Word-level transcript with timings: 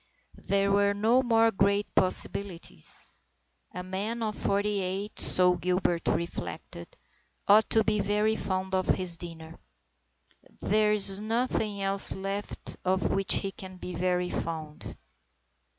There 0.47 0.71
were 0.71 0.95
no 0.95 1.21
more 1.21 1.51
great 1.51 1.85
possibilities. 1.93 3.19
A 3.71 3.83
man 3.83 4.23
of 4.23 4.35
forty 4.35 4.81
eight, 4.81 5.19
so 5.19 5.55
Gilbert 5.55 6.07
reflected, 6.07 6.87
ought 7.47 7.69
to 7.69 7.83
be 7.83 7.99
very 7.99 8.35
fond 8.35 8.73
of 8.73 8.87
his 8.87 9.15
dinner. 9.19 9.59
There 10.59 10.91
is 10.93 11.19
nothing 11.19 11.83
else 11.83 12.13
left 12.15 12.77
of 12.83 13.11
which 13.11 13.35
he 13.35 13.51
can 13.51 13.77
be 13.77 13.93
very 13.93 14.31
fond. 14.31 14.97